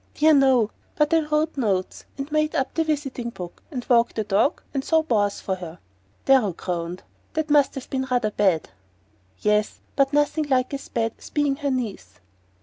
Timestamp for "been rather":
7.91-8.31